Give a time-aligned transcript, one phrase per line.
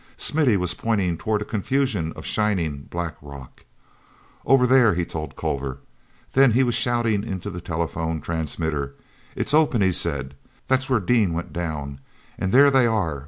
[0.17, 3.65] Smithy was pointing toward a confusion of shining black rock.
[4.47, 5.77] "Over there," he told Culver.
[6.33, 8.95] Then he was shouting into the telephone transmitter.
[9.35, 10.33] "It's open," he said.
[10.67, 13.19] "That's where Dean went down—and there they are!